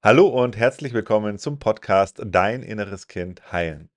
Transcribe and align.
Hallo 0.00 0.28
und 0.28 0.56
herzlich 0.56 0.92
willkommen 0.92 1.38
zum 1.38 1.58
Podcast 1.58 2.22
Dein 2.24 2.62
inneres 2.62 3.08
Kind 3.08 3.50
heilen. 3.50 3.90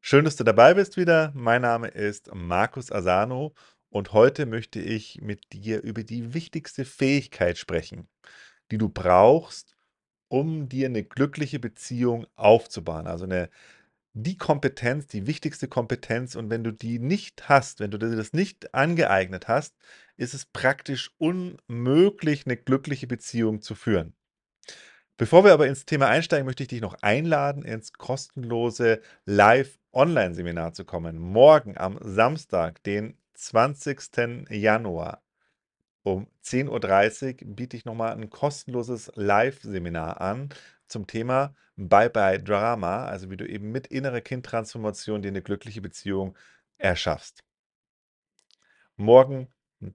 Schön, 0.00 0.24
dass 0.24 0.36
du 0.36 0.44
dabei 0.44 0.74
bist 0.74 0.96
wieder. 0.96 1.32
Mein 1.34 1.62
Name 1.62 1.88
ist 1.88 2.32
Markus 2.32 2.92
Asano 2.92 3.52
und 3.88 4.12
heute 4.12 4.46
möchte 4.46 4.78
ich 4.78 5.20
mit 5.20 5.52
dir 5.52 5.82
über 5.82 6.04
die 6.04 6.32
wichtigste 6.32 6.84
Fähigkeit 6.84 7.58
sprechen, 7.58 8.08
die 8.70 8.78
du 8.78 8.88
brauchst, 8.88 9.76
um 10.28 10.68
dir 10.68 10.86
eine 10.86 11.02
glückliche 11.02 11.58
Beziehung 11.58 12.28
aufzubauen. 12.36 13.08
Also 13.08 13.24
eine 13.24 13.50
die 14.12 14.36
Kompetenz, 14.38 15.08
die 15.08 15.26
wichtigste 15.26 15.66
Kompetenz 15.66 16.36
und 16.36 16.50
wenn 16.50 16.62
du 16.62 16.72
die 16.72 17.00
nicht 17.00 17.48
hast, 17.48 17.80
wenn 17.80 17.90
du 17.90 17.98
dir 17.98 18.14
das 18.14 18.32
nicht 18.32 18.74
angeeignet 18.74 19.48
hast, 19.48 19.74
ist 20.16 20.34
es 20.34 20.46
praktisch 20.46 21.10
unmöglich, 21.18 22.46
eine 22.46 22.56
glückliche 22.56 23.08
Beziehung 23.08 23.60
zu 23.60 23.74
führen. 23.74 24.15
Bevor 25.18 25.44
wir 25.44 25.54
aber 25.54 25.66
ins 25.66 25.86
Thema 25.86 26.08
einsteigen, 26.08 26.44
möchte 26.44 26.62
ich 26.62 26.68
dich 26.68 26.82
noch 26.82 26.94
einladen, 27.00 27.62
ins 27.62 27.94
kostenlose 27.94 29.00
Live-Online-Seminar 29.24 30.74
zu 30.74 30.84
kommen. 30.84 31.18
Morgen 31.18 31.78
am 31.78 31.98
Samstag, 32.02 32.82
den 32.82 33.16
20. 33.32 34.50
Januar 34.50 35.22
um 36.02 36.26
10.30 36.44 37.46
Uhr 37.46 37.54
biete 37.54 37.78
ich 37.78 37.86
nochmal 37.86 38.12
ein 38.12 38.28
kostenloses 38.28 39.10
Live-Seminar 39.14 40.20
an 40.20 40.50
zum 40.86 41.06
Thema 41.06 41.54
Bye 41.76 42.10
Bye 42.10 42.42
Drama, 42.42 43.06
also 43.06 43.30
wie 43.30 43.38
du 43.38 43.48
eben 43.48 43.72
mit 43.72 43.86
innerer 43.86 44.20
Kindtransformation 44.20 45.22
dir 45.22 45.28
eine 45.28 45.40
glückliche 45.42 45.80
Beziehung 45.80 46.36
erschaffst. 46.76 47.42
Morgen 48.96 49.48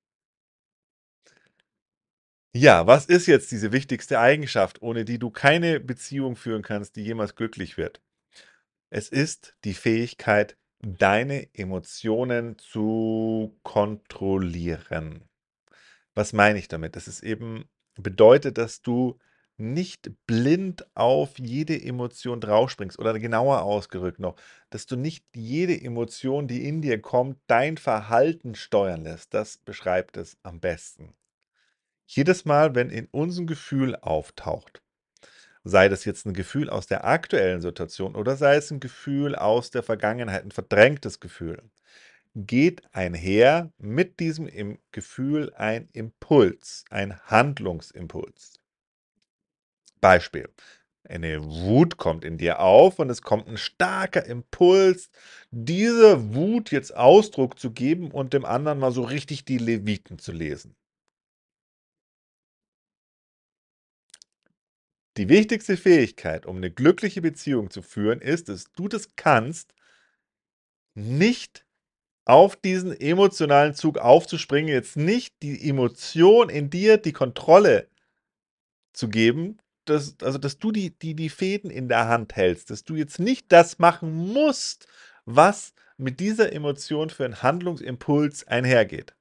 Ja, 2.53 2.87
was 2.87 3.05
ist 3.07 3.27
jetzt 3.27 3.51
diese 3.51 3.73
wichtigste 3.73 4.19
Eigenschaft, 4.19 4.81
ohne 4.81 5.03
die 5.03 5.19
du 5.19 5.29
keine 5.29 5.81
Beziehung 5.81 6.37
führen 6.37 6.61
kannst, 6.61 6.95
die 6.95 7.03
jemals 7.03 7.35
glücklich 7.35 7.77
wird? 7.77 8.01
Es 8.89 9.09
ist 9.09 9.57
die 9.65 9.73
Fähigkeit, 9.73 10.55
deine 10.79 11.53
Emotionen 11.53 12.57
zu 12.57 13.59
kontrollieren. 13.63 15.27
Was 16.13 16.31
meine 16.31 16.59
ich 16.59 16.69
damit? 16.69 16.95
Das 16.95 17.09
ist 17.09 17.23
eben 17.23 17.67
bedeutet, 18.01 18.57
dass 18.57 18.81
du 18.81 19.17
nicht 19.57 20.11
blind 20.27 20.85
auf 20.95 21.39
jede 21.39 21.81
Emotion 21.81 22.41
draufspringst 22.41 22.99
oder 22.99 23.17
genauer 23.19 23.61
ausgerückt 23.61 24.19
noch, 24.19 24.35
dass 24.69 24.85
du 24.85 24.97
nicht 24.97 25.25
jede 25.33 25.79
Emotion, 25.79 26.47
die 26.47 26.67
in 26.67 26.81
dir 26.81 27.01
kommt, 27.01 27.39
dein 27.47 27.77
Verhalten 27.77 28.55
steuern 28.55 29.03
lässt. 29.03 29.33
Das 29.33 29.57
beschreibt 29.57 30.17
es 30.17 30.37
am 30.43 30.59
besten. 30.59 31.13
Jedes 32.05 32.45
Mal, 32.45 32.75
wenn 32.75 32.89
in 32.89 33.07
uns 33.11 33.37
ein 33.37 33.47
Gefühl 33.47 33.95
auftaucht, 33.95 34.81
sei 35.63 35.89
das 35.89 36.05
jetzt 36.05 36.25
ein 36.25 36.33
Gefühl 36.33 36.69
aus 36.69 36.85
der 36.85 37.05
aktuellen 37.05 37.61
Situation 37.61 38.15
oder 38.15 38.35
sei 38.35 38.57
es 38.57 38.69
ein 38.71 38.79
Gefühl 38.79 39.35
aus 39.35 39.71
der 39.71 39.83
Vergangenheit, 39.83 40.43
ein 40.43 40.51
verdrängtes 40.51 41.19
Gefühl, 41.19 41.63
geht 42.35 42.83
einher 42.93 43.71
mit 43.77 44.19
diesem 44.19 44.77
Gefühl 44.91 45.53
ein 45.55 45.89
Impuls, 45.93 46.83
ein 46.89 47.19
Handlungsimpuls. 47.21 48.59
Beispiel. 50.01 50.49
Eine 51.07 51.43
Wut 51.43 51.97
kommt 51.97 52.25
in 52.25 52.37
dir 52.37 52.59
auf 52.59 52.99
und 52.99 53.09
es 53.09 53.21
kommt 53.21 53.47
ein 53.47 53.57
starker 53.57 54.25
Impuls, 54.25 55.09
dieser 55.51 56.33
Wut 56.33 56.71
jetzt 56.71 56.95
Ausdruck 56.95 57.59
zu 57.59 57.71
geben 57.71 58.11
und 58.11 58.33
dem 58.33 58.43
anderen 58.43 58.79
mal 58.79 58.91
so 58.91 59.03
richtig 59.03 59.45
die 59.45 59.59
Leviten 59.59 60.19
zu 60.19 60.31
lesen. 60.31 60.75
Die 65.17 65.29
wichtigste 65.29 65.77
Fähigkeit, 65.77 66.45
um 66.45 66.57
eine 66.57 66.71
glückliche 66.71 67.21
Beziehung 67.21 67.69
zu 67.69 67.81
führen, 67.81 68.19
ist, 68.19 68.49
dass 68.49 68.71
du 68.73 68.89
das 68.89 69.15
kannst, 69.15 69.73
nicht 70.93 71.64
auf 72.25 72.55
diesen 72.55 72.99
emotionalen 72.99 73.75
Zug 73.75 73.99
aufzuspringen, 73.99 74.73
jetzt 74.73 74.97
nicht 74.97 75.35
die 75.43 75.69
Emotion 75.69 76.49
in 76.49 76.71
dir 76.71 76.97
die 76.97 77.13
Kontrolle 77.13 77.87
zu 78.93 79.09
geben, 79.09 79.59
dass, 79.85 80.15
also 80.23 80.39
dass 80.39 80.57
du 80.57 80.71
die, 80.71 80.97
die, 80.97 81.15
die 81.15 81.29
Fäden 81.29 81.69
in 81.69 81.87
der 81.87 82.07
Hand 82.07 82.35
hältst, 82.35 82.71
dass 82.71 82.83
du 82.83 82.95
jetzt 82.95 83.19
nicht 83.19 83.51
das 83.51 83.77
machen 83.77 84.11
musst, 84.11 84.87
was 85.25 85.73
mit 85.97 86.19
dieser 86.19 86.51
Emotion 86.51 87.11
für 87.11 87.25
einen 87.25 87.43
Handlungsimpuls 87.43 88.47
einhergeht. 88.47 89.15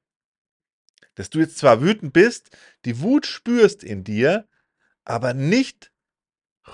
Dass 1.15 1.29
du 1.29 1.39
jetzt 1.39 1.59
zwar 1.59 1.83
wütend 1.83 2.15
bist, 2.15 2.57
die 2.87 3.01
Wut 3.01 3.27
spürst 3.27 3.85
in 3.85 4.03
dir, 4.03 4.49
aber 5.05 5.35
nicht 5.35 5.93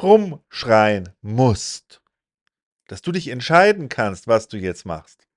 rumschreien 0.00 1.10
musst. 1.20 2.00
Dass 2.86 3.02
du 3.02 3.10
dich 3.10 3.28
entscheiden 3.28 3.88
kannst, 3.88 4.28
was 4.28 4.46
du 4.46 4.56
jetzt 4.56 4.86
machst 4.86 5.29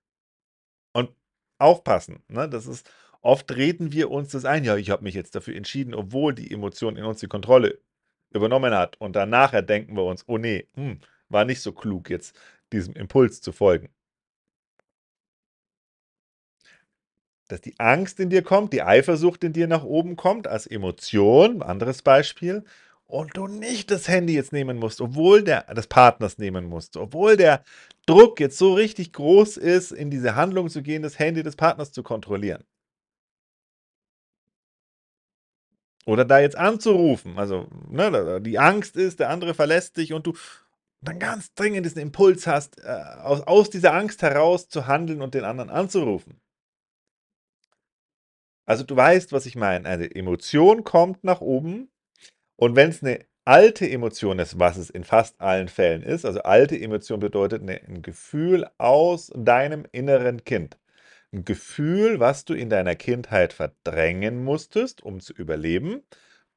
aufpassen. 1.63 2.23
Ne? 2.27 2.47
Das 2.49 2.67
ist, 2.67 2.89
oft 3.21 3.55
reden 3.55 3.91
wir 3.91 4.11
uns 4.11 4.31
das 4.31 4.45
ein, 4.45 4.63
ja, 4.63 4.75
ich 4.75 4.89
habe 4.89 5.03
mich 5.03 5.15
jetzt 5.15 5.35
dafür 5.35 5.55
entschieden, 5.55 5.93
obwohl 5.95 6.33
die 6.33 6.51
Emotion 6.51 6.97
in 6.97 7.05
uns 7.05 7.19
die 7.19 7.27
Kontrolle 7.27 7.79
übernommen 8.31 8.73
hat. 8.73 8.99
Und 8.99 9.15
dann 9.15 9.29
nachher 9.29 9.61
denken 9.61 9.95
wir 9.95 10.03
uns, 10.03 10.25
oh 10.27 10.37
nee, 10.37 10.67
hm, 10.75 10.99
war 11.29 11.45
nicht 11.45 11.61
so 11.61 11.71
klug, 11.71 12.09
jetzt 12.09 12.35
diesem 12.71 12.93
Impuls 12.95 13.41
zu 13.41 13.51
folgen. 13.51 13.89
Dass 17.47 17.61
die 17.61 17.79
Angst 17.79 18.19
in 18.19 18.29
dir 18.29 18.41
kommt, 18.41 18.73
die 18.73 18.81
Eifersucht 18.81 19.43
in 19.43 19.53
dir 19.53 19.67
nach 19.67 19.83
oben 19.83 20.15
kommt, 20.15 20.47
als 20.47 20.65
Emotion, 20.65 21.61
anderes 21.61 22.01
Beispiel, 22.01 22.63
und 23.13 23.37
du 23.37 23.45
nicht 23.45 23.91
das 23.91 24.07
Handy 24.07 24.33
jetzt 24.33 24.53
nehmen 24.53 24.79
musst, 24.79 24.99
obwohl 24.99 25.43
der 25.43 25.71
des 25.75 25.85
Partners 25.85 26.39
nehmen 26.39 26.65
musst, 26.65 26.97
obwohl 26.97 27.37
der 27.37 27.63
Druck 28.07 28.39
jetzt 28.39 28.57
so 28.57 28.73
richtig 28.73 29.13
groß 29.13 29.57
ist, 29.57 29.91
in 29.91 30.09
diese 30.09 30.35
Handlung 30.35 30.67
zu 30.67 30.81
gehen, 30.81 31.03
das 31.03 31.19
Handy 31.19 31.43
des 31.43 31.55
Partners 31.55 31.91
zu 31.91 32.01
kontrollieren. 32.01 32.63
Oder 36.07 36.25
da 36.25 36.39
jetzt 36.39 36.57
anzurufen. 36.57 37.37
Also, 37.37 37.67
ne, 37.87 38.41
die 38.41 38.57
Angst 38.57 38.97
ist, 38.97 39.19
der 39.19 39.29
andere 39.29 39.53
verlässt 39.53 39.97
dich 39.97 40.11
und 40.11 40.25
du 40.25 40.33
dann 41.01 41.19
ganz 41.19 41.53
dringend 41.53 41.85
diesen 41.85 42.01
Impuls 42.01 42.47
hast, 42.47 42.79
äh, 42.83 42.87
aus, 43.21 43.41
aus 43.41 43.69
dieser 43.69 43.93
Angst 43.93 44.23
heraus 44.23 44.69
zu 44.69 44.87
handeln 44.87 45.21
und 45.21 45.35
den 45.35 45.43
anderen 45.43 45.69
anzurufen. 45.69 46.41
Also 48.65 48.83
du 48.83 48.95
weißt, 48.95 49.31
was 49.33 49.45
ich 49.45 49.55
meine. 49.55 49.87
Eine 49.87 50.15
Emotion 50.15 50.83
kommt 50.83 51.23
nach 51.23 51.41
oben 51.41 51.92
und 52.55 52.75
wenn 52.75 52.89
es 52.89 53.03
eine 53.03 53.19
alte 53.45 53.89
Emotion 53.89 54.39
ist, 54.39 54.59
was 54.59 54.77
es 54.77 54.89
in 54.89 55.03
fast 55.03 55.39
allen 55.41 55.67
Fällen 55.67 56.03
ist, 56.03 56.25
also 56.25 56.41
alte 56.43 56.79
Emotion 56.79 57.19
bedeutet 57.19 57.63
ne, 57.63 57.81
ein 57.87 58.01
Gefühl 58.01 58.67
aus 58.77 59.31
deinem 59.35 59.85
inneren 59.91 60.43
Kind. 60.43 60.77
Ein 61.33 61.45
Gefühl, 61.45 62.19
was 62.19 62.45
du 62.45 62.53
in 62.53 62.69
deiner 62.69 62.95
Kindheit 62.95 63.53
verdrängen 63.53 64.43
musstest, 64.43 65.03
um 65.03 65.19
zu 65.19 65.33
überleben, 65.33 66.03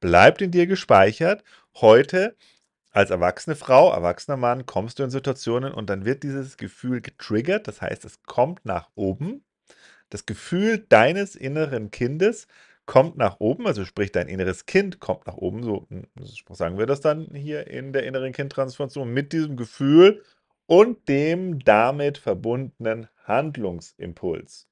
bleibt 0.01 0.43
in 0.43 0.51
dir 0.51 0.67
gespeichert. 0.67 1.43
Heute 1.77 2.37
als 2.93 3.11
erwachsene 3.11 3.57
Frau, 3.57 3.93
erwachsener 3.93 4.37
Mann 4.37 4.67
kommst 4.67 4.99
du 4.99 5.03
in 5.03 5.11
Situationen 5.11 5.73
und 5.73 5.91
dann 5.91 6.05
wird 6.05 6.23
dieses 6.23 6.57
Gefühl 6.57 7.01
getriggert, 7.01 7.69
das 7.69 7.83
heißt, 7.83 8.05
es 8.05 8.23
kommt 8.23 8.65
nach 8.65 8.91
oben. 8.95 9.45
Das 10.11 10.25
Gefühl 10.27 10.79
deines 10.89 11.35
inneren 11.35 11.91
Kindes 11.91 12.47
kommt 12.87 13.17
nach 13.17 13.41
oben, 13.41 13.67
also 13.67 13.85
sprich 13.85 14.13
dein 14.13 14.29
inneres 14.29 14.67
Kind 14.67 15.01
kommt 15.01 15.27
nach 15.27 15.37
oben, 15.37 15.63
so 15.63 15.87
hm, 15.91 16.07
sagen 16.51 16.79
wir 16.79 16.87
das 16.87 17.01
dann 17.01 17.29
hier 17.35 17.67
in 17.67 17.93
der 17.93 18.05
inneren 18.05 18.33
Kindtransformation, 18.33 19.13
mit 19.13 19.33
diesem 19.33 19.57
Gefühl 19.57 20.23
und 20.67 21.09
dem 21.09 21.59
damit 21.61 22.19
verbundenen 22.19 23.09
Handlungsimpuls. 23.25 24.69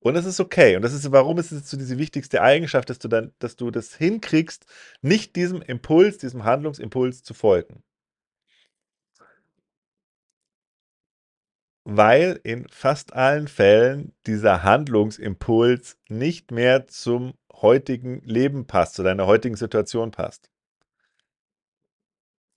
Und 0.00 0.14
das 0.14 0.26
ist 0.26 0.38
okay. 0.38 0.76
Und 0.76 0.82
das 0.82 0.92
ist, 0.92 1.10
warum 1.12 1.38
ist 1.38 1.50
es 1.50 1.70
so 1.70 1.78
diese 1.78 1.96
wichtigste 1.98 2.42
Eigenschaft, 2.42 2.90
dass 2.90 2.98
du 2.98 3.08
dann, 3.08 3.32
dass 3.38 3.56
du 3.56 3.70
das 3.70 3.94
hinkriegst, 3.94 4.66
nicht 5.00 5.34
diesem 5.34 5.62
Impuls, 5.62 6.18
diesem 6.18 6.44
Handlungsimpuls 6.44 7.22
zu 7.22 7.32
folgen. 7.32 7.82
Weil 11.84 12.40
in 12.44 12.66
fast 12.70 13.12
allen 13.14 13.46
Fällen 13.48 14.14
dieser 14.26 14.62
Handlungsimpuls 14.62 15.98
nicht 16.08 16.50
mehr 16.50 16.86
zum 16.86 17.34
heutigen 17.52 18.20
Leben 18.22 18.66
passt, 18.66 18.94
zu 18.94 19.02
deiner 19.02 19.26
heutigen 19.26 19.56
Situation 19.56 20.10
passt. 20.10 20.48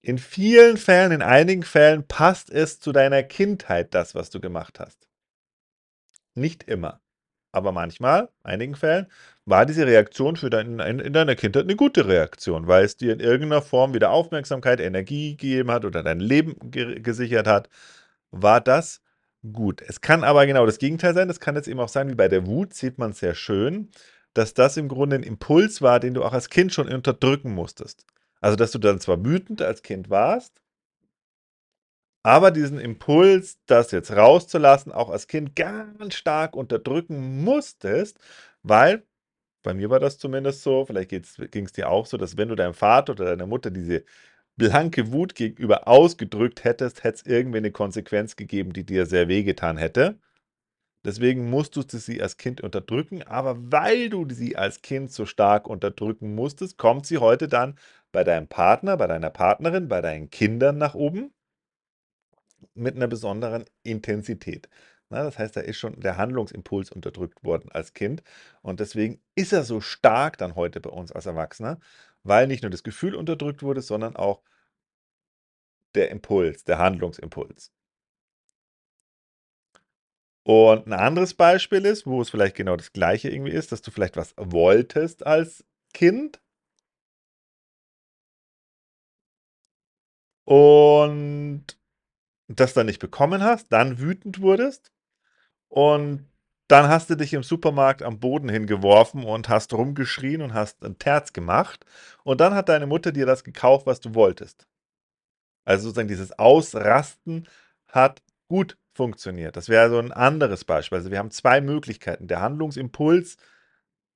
In 0.04 0.20
vielen 0.20 0.78
Fällen, 0.78 1.12
in 1.12 1.22
einigen 1.24 1.64
Fällen 1.64 2.08
passt 2.08 2.50
es 2.52 2.80
zu 2.80 2.92
deiner 2.92 3.24
Kindheit, 3.24 3.94
das, 3.96 4.14
was 4.16 4.30
du 4.30 4.40
gemacht 4.40 4.80
hast. 4.80 5.08
Nicht 6.38 6.64
immer, 6.66 7.02
aber 7.52 7.72
manchmal, 7.72 8.30
in 8.44 8.52
einigen 8.52 8.76
Fällen, 8.76 9.08
war 9.46 9.66
diese 9.66 9.88
Reaktion 9.88 10.36
für 10.36 10.50
dein 10.52 10.80
in 10.80 11.00
in 11.00 11.14
deiner 11.14 11.36
Kindheit 11.36 11.66
'ne 11.66 11.76
gute 11.76 12.08
Reaktion, 12.08 12.68
weil 12.68 12.86
es 12.86 12.98
dir 12.98 13.14
in 13.14 13.20
irgendeiner 13.20 13.62
Form 13.64 13.94
wieder 13.96 14.12
Aufmerksamkeit, 14.12 14.80
Energie 14.80 15.32
gegeben 15.32 15.72
hat 15.72 15.86
oder 15.86 16.04
dein 16.04 16.20
Leben 16.20 16.56
gesichert 16.72 17.48
hat, 17.48 17.70
war 18.32 18.62
das 18.62 19.02
gut. 19.54 19.82
Es 19.82 20.02
kann 20.02 20.24
aber 20.24 20.46
genau 20.46 20.66
das 20.66 20.78
Gegenteil 20.80 21.14
sein. 21.14 21.28
Das 21.28 21.40
kann 21.40 21.56
jetzt 21.56 21.68
eben 21.68 21.80
auch 21.80 21.90
sein, 21.90 22.10
wie 22.10 22.16
bei 22.16 22.28
der 22.28 22.46
Wut 22.48 22.74
sieht 22.74 22.98
man 22.98 23.14
sehr 23.14 23.36
schön, 23.36 23.90
dass 24.34 24.54
das 24.54 24.78
im 24.78 24.88
Grunde 24.88 25.16
'n 25.18 25.24
Impuls 25.24 25.82
war, 25.82 26.00
den 26.00 26.14
du 26.14 26.24
auch 26.24 26.34
als 26.34 26.50
Kind 26.50 26.74
schon 26.74 26.88
unterdrücken 26.92 27.54
musstest. 27.54 28.06
Also, 28.42 28.56
dass 28.56 28.72
du 28.72 28.80
dann 28.80 29.00
zwar 29.00 29.24
wütend 29.26 29.62
als 29.62 29.82
Kind 29.84 30.10
warst 30.10 30.62
aber 32.26 32.52
diesen 32.52 32.80
Impuls, 32.80 33.60
das 33.68 33.92
jetzt 33.92 34.12
rauszulassen, 34.12 34.92
auch 34.92 35.10
als 35.10 35.28
Kind 35.28 35.56
ganz 35.56 36.16
stark 36.16 36.56
unterdrücken 36.56 37.44
musstest, 37.44 38.20
weil 38.64 39.04
bei 39.64 39.74
mir 39.74 39.90
war 39.90 40.00
das 40.00 40.18
zumindest 40.20 40.64
so, 40.64 40.86
vielleicht 40.86 41.10
geht's 41.10 41.38
ging's 41.52 41.74
dir 41.74 41.90
auch 41.90 42.06
so, 42.08 42.18
dass 42.18 42.38
wenn 42.38 42.50
du 42.50 42.56
deinem 42.56 42.74
Vater 42.76 43.14
oder 43.14 43.26
deiner 43.26 43.48
Mutter 43.48 43.72
diese 43.72 44.04
blanke 44.58 45.12
Wut 45.14 45.36
gegenüber 45.36 45.88
ausgedrückt 45.88 46.64
hättest, 46.64 47.04
hätte 47.04 47.18
es 47.18 47.26
irgendwie 47.26 47.62
'ne 47.62 47.72
Konsequenz 47.72 48.36
gegeben, 48.36 48.74
die 48.74 48.86
dir 48.86 49.06
sehr 49.06 49.28
wehgetan 49.28 49.78
hätte. 49.78 50.20
Deswegen 51.06 51.50
musstest 51.50 51.94
du 51.94 51.98
sie 52.00 52.22
als 52.22 52.38
Kind 52.38 52.62
unterdrücken, 52.62 53.24
aber 53.24 53.58
weil 53.72 54.10
du 54.10 54.28
sie 54.30 54.58
als 54.58 54.82
Kind 54.84 55.12
so 55.12 55.26
stark 55.26 55.68
unterdrücken 55.68 56.36
musstest, 56.36 56.78
kommt 56.78 57.06
sie 57.08 57.20
heute 57.20 57.48
dann 57.50 57.76
bei 58.14 58.24
deinem 58.26 58.48
Partner, 58.50 58.98
bei 58.98 59.08
deiner 59.08 59.32
Partnerin, 59.32 59.88
bei 59.90 60.02
deinen 60.02 60.30
Kindern 60.32 60.78
nach 60.80 60.96
oben 60.96 61.32
mit 62.78 62.96
'ner 62.96 63.08
besonderen 63.08 63.66
Intensität, 63.84 64.70
ne? 65.10 65.18
Das 65.24 65.38
heißt, 65.40 65.56
da 65.58 65.62
ist 65.62 65.78
schon 65.78 66.00
der 66.00 66.18
Handlungsimpuls 66.18 66.92
unterdrückt 66.92 67.44
worden 67.44 67.70
als 67.72 67.94
Kind 67.94 68.22
und 68.62 68.80
deswegen 68.80 69.20
ist 69.36 69.52
er 69.52 69.64
so 69.64 69.82
stark 69.82 70.38
dann 70.38 70.56
heute 70.56 70.80
bei 70.80 70.92
uns 70.92 71.12
als 71.12 71.26
Erwachsener, 71.26 71.80
weil 72.28 72.48
nicht 72.48 72.64
nur 72.64 72.70
das 72.72 72.84
Gefühl 72.84 73.16
unterdrückt 73.16 73.64
wurde, 73.64 73.82
sondern 73.82 74.16
auch 74.16 74.42
der 75.96 76.12
Impuls, 76.12 76.64
der 76.64 76.78
Handlungsimpuls. 76.78 77.72
Und 80.44 80.88
'n 80.88 80.94
anderes 80.94 81.34
Beispiel 81.34 81.86
ist, 81.86 82.08
wo 82.08 82.22
es 82.22 82.30
vielleicht 82.30 82.56
genau 82.56 82.76
das 82.78 82.94
Gleiche 82.94 83.30
irgendwie 83.30 83.52
ist, 83.52 83.72
dass 83.72 83.82
du 83.82 83.92
vielleicht 83.92 84.16
was 84.18 84.34
wolltest 84.38 85.26
als 85.28 85.66
Kind 85.94 86.40
und 90.46 91.66
das 92.48 92.74
dann 92.74 92.88
nicht 92.88 93.00
bekommen 93.00 93.44
hast, 93.44 93.72
dann 93.74 94.00
wütend 94.00 94.42
wurdest 94.42 94.92
und 95.70 96.28
dann 96.68 96.88
hast 96.90 97.10
du 97.10 97.16
dich 97.16 97.34
im 97.34 97.44
Supermarkt 97.44 98.04
am 98.04 98.20
Boden 98.20 98.50
hingeworfen 98.50 99.24
und 99.26 99.50
hast 99.50 99.74
rumgeschrien 99.74 100.42
und 100.42 100.54
hast 100.54 100.84
'n 100.84 100.98
Terz 101.00 101.34
gemacht 101.34 101.86
und 102.24 102.42
dann 102.42 102.56
hat 102.56 102.70
deine 102.70 102.88
Mutter 102.88 103.12
dir 103.12 103.26
das 103.26 103.44
gekauft, 103.44 103.86
was 103.88 104.00
du 104.02 104.16
wolltest. 104.16 104.66
Also, 105.68 105.84
sozusagen 105.90 106.08
dieses 106.08 106.32
Ausrasten 106.40 107.46
hat 107.90 108.22
gut 108.48 108.78
funktioniert. 108.94 109.58
Das 109.58 109.68
wäre 109.68 109.90
so 109.90 110.00
'n 110.00 110.14
anderes 110.14 110.64
Beispiel. 110.64 110.98
Also, 111.00 111.12
wir 111.12 111.20
haben 111.20 111.30
2 111.32 111.60
Möglichkeiten. 111.60 112.28
Der 112.28 112.40
Handlungsimpuls 112.42 113.36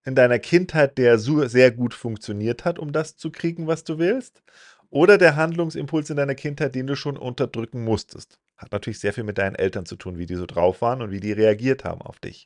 in 0.05 0.15
deiner 0.15 0.39
Kindheit, 0.39 0.97
der 0.97 1.19
sehr 1.19 1.71
gut 1.71 1.93
funktioniert 1.93 2.65
hat, 2.65 2.79
um 2.79 2.91
das 2.93 3.17
zu 3.17 3.31
kriegen, 3.31 3.67
was 3.67 3.83
du 3.85 3.99
willst, 3.99 4.43
oder 4.91 5.17
der 5.17 5.35
Handlungsimpuls 5.37 6.09
in 6.11 6.17
deiner 6.17 6.35
Kindheit, 6.35 6.75
den 6.75 6.87
du 6.87 6.95
schon 6.95 7.17
unterdrücken 7.17 7.83
musstest. 7.85 8.37
Hat 8.61 8.71
natürlich 8.71 8.99
sehr 8.99 9.11
viel 9.11 9.23
mit 9.23 9.39
deinen 9.39 9.55
Eltern 9.55 9.87
zu 9.87 9.95
tun, 9.95 10.19
wie 10.19 10.27
die 10.27 10.35
so 10.35 10.45
drauf 10.45 10.81
waren 10.81 11.01
und 11.01 11.09
wie 11.09 11.19
die 11.19 11.31
reagiert 11.31 11.83
haben 11.83 12.01
auf 12.01 12.19
dich. 12.19 12.45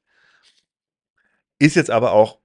Ist 1.62 1.76
jetzt 1.78 1.90
aber 1.90 2.12
auch 2.12 2.40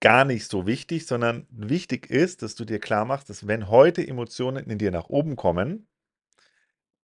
gar 0.00 0.24
nicht 0.24 0.48
so 0.50 0.66
wichtig, 0.66 1.06
sondern 1.06 1.46
wichtig 1.50 2.10
ist, 2.10 2.42
dass 2.42 2.54
du 2.56 2.64
dir 2.64 2.80
klarmachst, 2.80 3.30
dass 3.30 3.46
wenn 3.46 3.68
heute 3.68 4.06
Emotionen 4.06 4.66
in 4.70 4.78
dir 4.78 4.90
nach 4.90 5.08
oben 5.08 5.36
kommen 5.36 5.86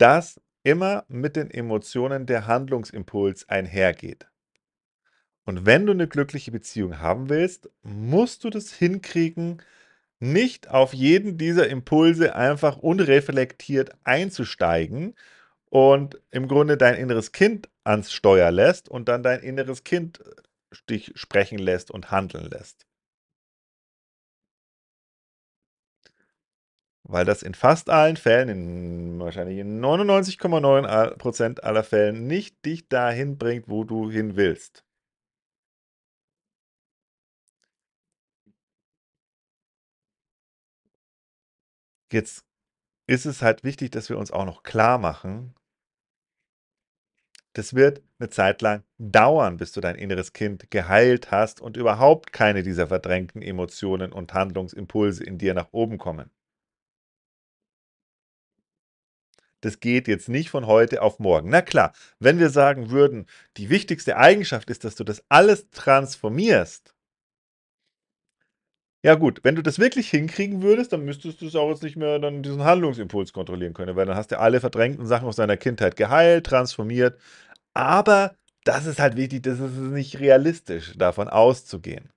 dass 0.00 0.40
immer 0.64 1.04
mit 1.08 1.36
den 1.36 1.50
Emotionen 1.50 2.26
der 2.26 2.46
Handlungsimpuls 2.48 3.48
einhergeht. 3.48 4.26
Und 5.46 5.66
wenn 5.66 5.84
du 5.86 5.92
'ne 5.94 6.08
glückliche 6.08 6.50
Beziehung 6.50 6.98
haben 7.00 7.28
willst, 7.28 7.68
musst 7.82 8.44
du 8.44 8.50
das 8.50 8.72
hinkriegen, 8.72 9.60
nicht 10.20 10.70
auf 10.70 10.94
jeden 10.94 11.38
dieser 11.38 11.68
Impulse 11.68 12.34
einfach 12.36 12.78
unreflektiert 12.78 13.92
einzusteigen 14.04 15.14
und 15.74 16.20
im 16.30 16.46
Grunde 16.46 16.76
dein 16.76 16.94
inneres 16.94 17.32
Kind 17.32 17.68
ans 17.82 18.12
Steuer 18.12 18.52
lässt 18.52 18.88
und 18.88 19.08
dann 19.08 19.24
dein 19.24 19.40
inneres 19.40 19.82
Kind 19.82 20.20
dich 20.88 21.10
sprechen 21.16 21.58
lässt 21.58 21.90
und 21.90 22.12
handeln 22.12 22.48
lässt. 22.48 22.86
Weil 27.02 27.24
das 27.24 27.42
in 27.42 27.54
fast 27.54 27.90
allen 27.90 28.16
Fällen, 28.16 28.48
in 28.48 29.18
wahrscheinlich 29.18 29.58
in 29.58 29.80
99,9 29.80 30.86
a 30.86 31.10
Prozent 31.16 31.64
aller 31.64 31.82
Fällen 31.82 32.28
nicht 32.28 32.64
dich 32.64 32.88
dahin 32.88 33.36
bringt, 33.36 33.68
wo 33.68 33.82
du 33.82 34.10
hin 34.10 34.36
willst. 34.36 34.84
Jetzt 42.12 42.44
ist 43.08 43.26
es 43.26 43.42
halt 43.42 43.64
wichtig, 43.64 43.90
dass 43.92 44.08
wir 44.08 44.18
uns 44.18 44.30
auch 44.30 44.44
noch 44.46 44.62
klarmachen 44.62 45.54
das 47.54 47.74
wird 47.74 48.02
'ne 48.20 48.28
Zeit 48.30 48.62
lang 48.62 48.84
dauern, 48.98 49.56
bis 49.56 49.72
du 49.72 49.80
dein 49.80 49.96
inneres 49.96 50.32
Kind 50.34 50.70
geheilt 50.70 51.30
hast 51.32 51.60
und 51.60 51.76
überhaupt 51.78 52.32
keine 52.32 52.62
dieser 52.62 52.86
verdrängten 52.88 53.42
Emotionen 53.42 54.12
und 54.12 54.34
Handlungsimpulse 54.34 55.24
in 55.24 55.38
dir 55.38 55.54
nach 55.54 55.68
oben 55.72 55.98
kommen. 55.98 56.30
Das 59.62 59.80
geht 59.80 60.06
jetzt 60.08 60.28
nicht 60.28 60.50
von 60.50 60.66
heute 60.66 61.02
auf 61.02 61.18
morgen. 61.18 61.48
Na 61.50 61.62
klar, 61.62 61.92
wenn 62.20 62.38
wir 62.38 62.50
sagen 62.50 62.90
würden, 62.90 63.26
die 63.56 63.70
wichtigste 63.70 64.16
Eigenschaft 64.16 64.70
ist, 64.70 64.84
dass 64.84 64.94
du 64.94 65.04
das 65.04 65.24
alles 65.28 65.70
transformierst 65.70 66.93
ja 69.04 69.16
gut, 69.16 69.40
wenn 69.42 69.54
du 69.54 69.62
das 69.62 69.78
wirklich 69.78 70.08
hinkriegen 70.08 70.62
würdest, 70.62 70.94
dann 70.94 71.04
müsstest 71.04 71.42
du's 71.42 71.54
auch 71.56 71.68
jetzt 71.68 71.82
nicht 71.82 71.96
mehr 71.96 72.18
dann 72.18 72.42
diesen 72.42 72.64
Handlungsimpuls 72.64 73.34
kontrollieren 73.34 73.74
können, 73.74 73.96
weil 73.96 74.06
dann 74.06 74.16
hast 74.16 74.32
du 74.32 74.38
alle 74.40 74.60
verdrängten 74.60 75.06
Sachen 75.06 75.28
aus 75.28 75.36
deiner 75.36 75.58
Kindheit 75.58 75.96
geheilt, 75.96 76.46
transformiert. 76.46 77.20
Aber 77.74 78.34
das 78.64 78.86
ist 78.86 79.00
halt 79.00 79.16
wichtig, 79.16 79.42
das 79.42 79.60
ist 79.60 79.76
nicht 79.76 80.20
realistisch, 80.20 80.94
davon 80.96 81.28
auszugehen. 81.28 82.10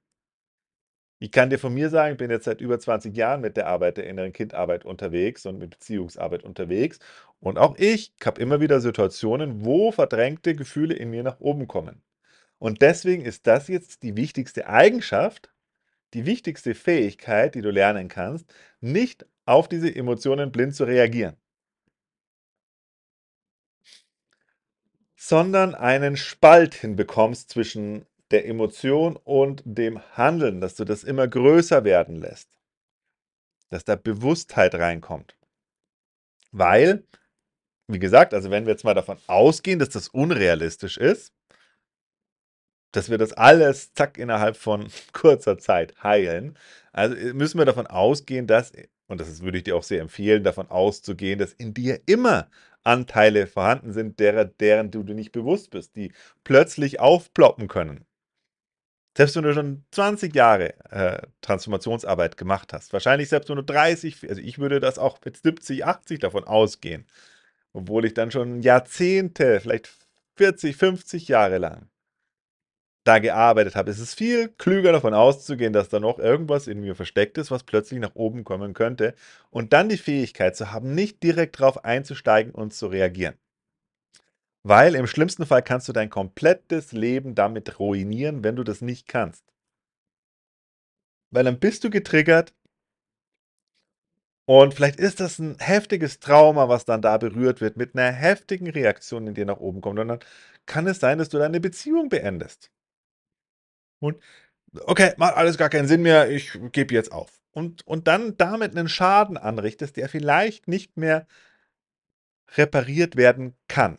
Ich 1.20 1.32
kann 1.32 1.50
dir 1.50 1.60
von 1.60 1.74
mir 1.74 1.90
sagen, 1.90 2.14
ich 2.14 2.18
bin 2.20 2.32
jetzt 2.32 2.46
seit 2.46 2.62
über 2.62 2.80
20 2.80 3.14
Jahren 3.18 3.42
mit 3.42 3.58
der 3.58 3.68
Arbeit 3.68 3.98
der 3.98 4.08
inneren 4.08 4.32
Kindarbeit 4.32 4.86
unterwegs 4.86 5.46
und 5.46 5.58
mit 5.58 5.72
Beziehungsarbeit 5.72 6.44
unterwegs 6.46 7.00
und 7.42 7.58
auch 7.58 7.76
ich 7.78 8.14
habe 8.24 8.40
immer 8.42 8.62
wieder 8.62 8.80
Situationen, 8.80 9.66
wo 9.66 9.92
verdrängte 9.92 10.56
Gefühle 10.56 10.94
in 10.94 11.10
mir 11.10 11.24
nach 11.24 11.42
oben 11.42 11.68
kommen. 11.68 12.02
Und 12.60 12.82
deswegen 12.82 13.26
ist 13.26 13.46
das 13.46 13.68
jetzt 13.68 14.04
die 14.04 14.16
wichtigste 14.16 14.70
Eigenschaft, 14.70 15.52
die 16.14 16.26
wichtigste 16.26 16.74
Fähigkeit, 16.76 17.56
die 17.56 17.62
du 17.62 17.70
lernen 17.70 18.08
kannst, 18.08 18.46
nicht 18.80 19.26
auf 19.46 19.68
diese 19.68 19.94
Emotionen 19.94 20.52
blind 20.52 20.76
zu 20.76 20.84
reagieren. 20.84 21.38
Sondern 25.16 25.76
einen 25.76 26.16
Spalt 26.16 26.76
hinbekommst 26.76 27.50
zwischen 27.50 28.06
der 28.32 28.46
Emotion 28.46 29.16
und 29.16 29.64
dem 29.66 30.00
Handeln, 30.16 30.62
dass 30.62 30.76
du 30.76 30.84
das 30.84 31.04
immer 31.04 31.28
größer 31.28 31.84
werden 31.84 32.18
lässt. 32.18 32.50
Dass 33.70 33.84
da 33.84 33.96
Bewusstheit 33.96 34.76
reinkommt. 34.76 35.36
Weil, 36.52 37.04
wie 37.88 38.00
gesagt, 38.00 38.34
also 38.34 38.52
wenn 38.52 38.66
wir 38.66 38.74
jetzt 38.74 38.84
mal 38.84 38.94
davon 38.94 39.18
ausgehen, 39.28 39.80
dass 39.80 39.90
das 39.90 40.10
unrealistisch 40.10 40.98
ist 40.98 41.34
dass 42.98 43.12
wir 43.12 43.20
das 43.20 43.34
alles, 43.34 43.94
zack, 43.94 44.18
innerhalb 44.18 44.58
von 44.58 44.88
kurzer 45.14 45.60
Zeit 45.60 45.94
heilen. 46.04 46.58
Also, 46.92 47.16
äh, 47.16 47.34
müssen 47.34 47.60
wir 47.60 47.66
davon 47.66 47.86
ausgehen, 47.86 48.48
dass 48.48 48.74
und 49.08 49.22
das 49.22 49.42
würde 49.42 49.60
ich 49.60 49.64
dir 49.64 49.76
auch 49.76 49.84
sehr 49.84 50.02
empfehlen, 50.02 50.44
davon 50.44 50.70
auszugehen, 50.70 51.40
dass 51.40 51.54
in 51.54 51.74
dir 51.74 52.02
immer 52.08 52.50
Anteile 52.84 53.48
vorhanden 53.48 53.94
sind, 53.94 54.20
derer 54.20 54.46
deren 54.46 54.92
du 54.92 55.04
dir 55.04 55.14
nicht 55.14 55.32
bewusst 55.32 55.70
bist, 55.72 55.96
die 55.96 56.12
plötzlich 56.44 57.00
aufploppen 57.00 57.68
können. 57.68 58.06
Selbst 59.16 59.36
wenn 59.36 59.44
du 59.44 59.54
schon 59.54 59.86
20 59.92 60.36
Jahre, 60.36 60.74
äh, 60.92 61.22
Transformationsarbeit 61.42 62.36
gemacht 62.36 62.74
hast, 62.74 62.94
wahrscheinlich 62.94 63.30
selbst 63.30 63.50
wenn 63.50 63.58
du 63.58 63.64
30 63.64 64.28
also, 64.28 64.42
ich 64.42 64.60
würde 64.60 64.80
das 64.80 64.98
auch 65.00 65.20
mit 65.24 65.38
70, 65.38 65.86
80 65.86 66.20
davon 66.20 66.46
ausgehen, 66.46 67.06
obwohl 67.74 68.06
ich 68.06 68.14
dann 68.16 68.32
schon 68.32 68.62
Jahrzehnte, 68.64 69.60
vielleicht 69.60 69.90
40, 70.36 70.76
50 70.76 71.28
Jahre 71.28 71.60
lang 71.60 71.90
da 73.08 73.20
gearbeitet 73.20 73.76
habe. 73.76 73.92
Es 73.92 74.00
ist 74.00 74.16
viel 74.16 74.50
klüger 74.58 74.92
davon 74.92 75.14
auszugehen, 75.14 75.74
dass 75.74 75.90
da 75.90 76.00
noch 76.00 76.20
irgendwas 76.20 76.68
in 76.68 76.82
mir 76.82 76.96
versteckt 76.96 77.38
ist, 77.38 77.52
was 77.52 77.64
plötzlich 77.64 78.00
nach 78.00 78.16
oben 78.16 78.44
kommen 78.44 78.74
könnte 78.74 79.16
und 79.50 79.74
dann 79.74 79.90
die 79.90 79.98
Fähigkeit 79.98 80.56
zu 80.56 80.72
haben, 80.72 80.94
nicht 80.94 81.24
direkt 81.24 81.60
drauf 81.60 81.86
einzusteigen 81.86 82.54
und 82.54 82.74
zu 82.74 82.88
reagieren. 82.88 83.36
Weil 84.64 84.96
im 84.96 85.08
schlimmsten 85.08 85.46
Fall 85.46 85.64
kannst 85.64 85.88
du 85.88 85.94
dein 85.94 86.10
komplettes 86.10 86.92
Leben 86.92 87.36
damit 87.36 87.80
ruinieren, 87.80 88.44
wenn 88.44 88.56
du 88.58 88.64
das 88.64 88.82
nicht 88.82 89.08
kannst. 89.08 89.46
Weil 91.32 91.46
dann 91.46 91.60
bist 91.60 91.84
du 91.84 91.90
getriggert 91.90 92.54
und 94.50 94.74
vielleicht 94.74 95.00
ist 95.00 95.20
das 95.20 95.40
ein 95.40 95.58
heftiges 95.60 96.20
Trauma, 96.20 96.70
was 96.70 96.86
dann 96.86 97.02
da 97.02 97.18
berührt 97.18 97.60
wird, 97.60 97.76
mit 97.76 97.96
einer 97.96 98.12
heftigen 98.12 98.70
Reaktion 98.70 99.28
in 99.28 99.34
dir 99.34 99.46
nach 99.46 99.60
oben 99.60 99.82
kommt. 99.82 100.00
Und 100.00 100.08
dann 100.08 100.20
kann 100.66 100.88
es 100.88 101.00
sein, 101.00 101.18
dass 101.18 101.30
du 101.30 101.38
deine 101.38 101.60
Beziehung 101.60 102.10
beendest. 102.10 102.72
Und 104.00 104.22
okay, 104.86 105.14
macht 105.18 105.36
alles 105.36 105.58
gar 105.58 105.70
keinen 105.70 105.88
Sinn 105.88 106.02
mehr, 106.02 106.30
ich 106.30 106.58
gebe 106.72 106.94
jetzt 106.94 107.12
auf. 107.12 107.42
Und, 107.52 107.86
und 107.88 108.08
dann 108.08 108.38
damit 108.38 108.78
einen 108.78 108.90
Schaden 108.90 109.38
anrichtest, 109.38 109.98
der 109.98 110.10
vielleicht 110.10 110.68
nicht 110.68 110.98
mehr 110.98 111.28
repariert 112.56 113.16
werden 113.16 113.56
kann. 113.68 113.98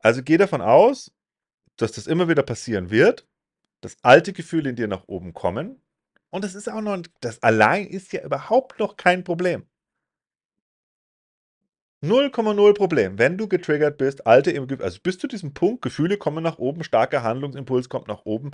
Also 0.00 0.22
geh 0.22 0.36
davon 0.36 0.60
aus, 0.60 1.12
dass 1.76 1.92
das 1.92 2.06
immer 2.06 2.28
wieder 2.28 2.42
passieren 2.42 2.90
wird, 2.90 3.26
dass 3.80 3.96
alte 4.02 4.32
Gefühle 4.32 4.70
in 4.70 4.76
dir 4.76 4.88
nach 4.88 5.04
oben 5.06 5.32
kommen. 5.32 5.80
Und 6.30 6.44
das 6.44 6.54
ist 6.54 6.68
auch 6.68 6.80
noch, 6.80 7.02
das 7.20 7.42
allein 7.42 7.86
ist 7.86 8.12
ja 8.12 8.22
überhaupt 8.22 8.78
noch 8.78 8.96
kein 8.96 9.24
Problem. 9.24 9.66
0,0 12.08 12.74
Problem. 12.74 13.18
Wenn 13.18 13.38
du 13.38 13.48
getriggert 13.48 13.98
bist, 13.98 14.26
alte, 14.26 14.54
also 14.80 15.00
bis 15.02 15.18
zu 15.18 15.26
diesem 15.26 15.54
Punkt, 15.54 15.82
Gefühle 15.82 16.16
kommen 16.18 16.42
nach 16.42 16.58
oben, 16.58 16.84
starker 16.84 17.22
Handlungsimpuls 17.22 17.88
kommt 17.88 18.08
nach 18.08 18.24
oben. 18.24 18.52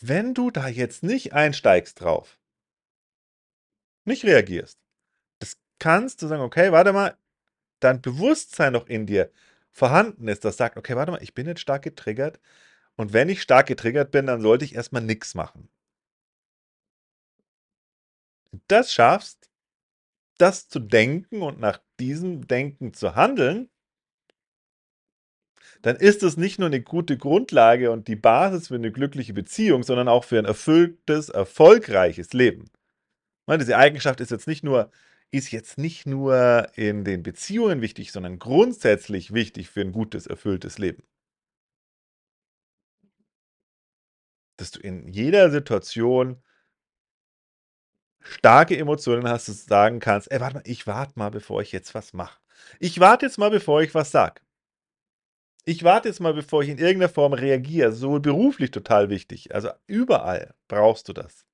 Wenn 0.00 0.34
du 0.34 0.50
da 0.50 0.68
jetzt 0.68 1.02
nicht 1.02 1.32
einsteigst 1.32 2.00
drauf, 2.00 2.38
nicht 4.04 4.24
reagierst, 4.24 4.78
das 5.40 5.58
kannst 5.78 6.22
du 6.22 6.26
sagen, 6.26 6.42
okay, 6.42 6.72
warte 6.72 6.92
mal, 6.92 7.16
dein 7.80 8.00
Bewusstsein 8.00 8.72
noch 8.72 8.86
in 8.86 9.06
dir 9.06 9.30
vorhanden 9.70 10.28
ist, 10.28 10.44
das 10.44 10.56
sagt, 10.56 10.76
okay, 10.76 10.96
warte 10.96 11.12
mal, 11.12 11.22
ich 11.22 11.34
bin 11.34 11.46
jetzt 11.46 11.60
stark 11.60 11.82
getriggert 11.82 12.40
und 12.96 13.12
wenn 13.12 13.28
ich 13.28 13.42
stark 13.42 13.66
getriggert 13.66 14.10
bin, 14.10 14.26
dann 14.26 14.40
sollte 14.40 14.64
ich 14.64 14.74
erstmal 14.74 15.02
nichts 15.02 15.34
machen. 15.34 15.68
Das 18.68 18.92
schaffst, 18.92 19.49
das 20.40 20.68
zu 20.68 20.78
denken 20.80 21.42
und 21.42 21.60
nach 21.60 21.80
diesem 21.98 22.46
Denken 22.46 22.94
zu 22.94 23.14
handeln, 23.14 23.70
dann 25.82 25.96
ist 25.96 26.22
es 26.22 26.36
nicht 26.36 26.58
nur 26.58 26.66
eine 26.66 26.82
gute 26.82 27.16
Grundlage 27.16 27.90
und 27.90 28.08
die 28.08 28.16
Basis 28.16 28.68
für 28.68 28.74
eine 28.74 28.92
glückliche 28.92 29.32
Beziehung, 29.32 29.82
sondern 29.82 30.08
auch 30.08 30.24
für 30.24 30.38
ein 30.38 30.44
erfülltes, 30.44 31.28
erfolgreiches 31.28 32.32
Leben. 32.32 32.70
Diese 33.48 33.76
Eigenschaft 33.76 34.20
ist 34.20 34.30
jetzt 34.30 34.46
nicht 34.46 34.62
nur, 34.62 34.90
ist 35.30 35.50
jetzt 35.50 35.78
nicht 35.78 36.06
nur 36.06 36.68
in 36.76 37.04
den 37.04 37.22
Beziehungen 37.22 37.80
wichtig, 37.80 38.12
sondern 38.12 38.38
grundsätzlich 38.38 39.32
wichtig 39.32 39.70
für 39.70 39.80
ein 39.80 39.92
gutes, 39.92 40.26
erfülltes 40.26 40.78
Leben. 40.78 41.02
Dass 44.56 44.70
du 44.70 44.80
in 44.80 45.08
jeder 45.08 45.50
Situation 45.50 46.42
starke 48.22 48.76
Emotionen 48.76 49.28
hast, 49.28 49.48
dass 49.48 49.64
du 49.64 49.68
sagen 49.68 50.00
kannst, 50.00 50.30
ey, 50.30 50.40
warte 50.40 50.56
mal, 50.56 50.62
ich 50.66 50.86
warte 50.86 51.12
mal, 51.16 51.30
bevor 51.30 51.62
ich 51.62 51.72
jetzt 51.72 51.94
was 51.94 52.12
mache. 52.12 52.38
Ich 52.78 53.00
warte 53.00 53.26
jetzt 53.26 53.38
mal, 53.38 53.50
bevor 53.50 53.82
ich 53.82 53.94
was 53.94 54.10
sage. 54.10 54.40
Ich 55.64 55.84
warte 55.84 56.08
jetzt 56.08 56.20
mal, 56.20 56.34
bevor 56.34 56.62
ich 56.62 56.68
in 56.68 56.78
irgendeiner 56.78 57.12
Form 57.12 57.32
reagiere. 57.32 57.92
Sowohl 57.92 58.20
beruflich 58.20 58.70
total 58.70 59.10
wichtig. 59.10 59.54
Also 59.54 59.70
überall 59.86 60.54
brauchst 60.68 61.08
du 61.08 61.12
das. 61.12 61.46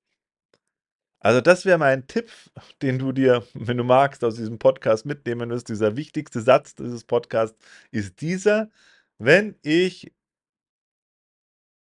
Also 1.20 1.40
das 1.40 1.64
wäre 1.64 1.78
mein 1.78 2.06
Tipp, 2.06 2.30
den 2.82 2.98
du 2.98 3.12
dir, 3.12 3.44
wenn 3.54 3.76
du 3.76 3.84
magst, 3.84 4.22
aus 4.24 4.36
diesem 4.36 4.58
Podcast 4.58 5.06
mitnehmen 5.06 5.50
wirst. 5.50 5.68
Dieser 5.68 5.96
wichtigste 5.96 6.40
Satz 6.40 6.74
dieses 6.74 7.04
Podcasts 7.04 7.58
ist 7.90 8.20
dieser, 8.20 8.70
wenn 9.18 9.56
ich, 9.62 10.12